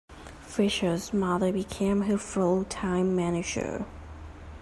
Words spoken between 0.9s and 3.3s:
mother became her full-time